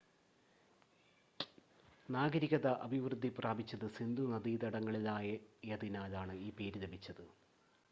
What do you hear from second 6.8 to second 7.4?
ലഭിച്ചത്